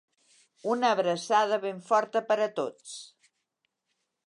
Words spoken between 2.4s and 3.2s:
a tots.